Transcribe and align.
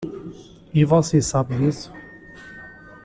E 0.73 0.83
você 0.83 1.21
sabe 1.21 1.55
disso. 1.57 1.91